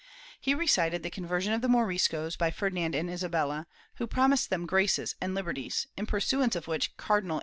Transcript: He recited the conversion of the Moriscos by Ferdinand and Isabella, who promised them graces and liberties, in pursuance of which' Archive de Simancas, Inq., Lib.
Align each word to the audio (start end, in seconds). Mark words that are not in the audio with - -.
He 0.39 0.55
recited 0.55 1.03
the 1.03 1.11
conversion 1.11 1.53
of 1.53 1.61
the 1.61 1.67
Moriscos 1.67 2.35
by 2.35 2.49
Ferdinand 2.49 2.95
and 2.95 3.07
Isabella, 3.07 3.67
who 3.97 4.07
promised 4.07 4.49
them 4.49 4.65
graces 4.65 5.13
and 5.21 5.35
liberties, 5.35 5.85
in 5.95 6.07
pursuance 6.07 6.55
of 6.55 6.67
which' 6.67 6.87
Archive 6.97 6.97
de 6.97 6.97
Simancas, 6.97 7.27
Inq., 7.27 7.35
Lib. 7.35 7.39